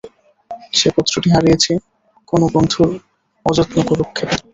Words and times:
সে 0.73 0.89
পত্রটি 0.95 1.29
হারিয়েছে 1.31 1.71
কোনো 2.27 2.45
বন্ধুর 2.53 2.89
অযত্নকরক্ষেপে। 3.45 4.35